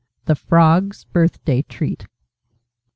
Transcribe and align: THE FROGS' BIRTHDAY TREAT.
THE 0.25 0.33
FROGS' 0.33 1.03
BIRTHDAY 1.13 1.61
TREAT. 1.69 2.07